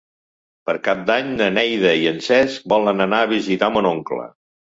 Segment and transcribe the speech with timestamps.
[0.69, 4.27] Per Cap d'Any na Neida i en Cesc volen anar a visitar mon oncle.